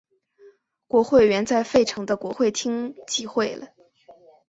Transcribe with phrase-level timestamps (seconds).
[0.87, 3.67] 国会原在费城的国会厅集会了。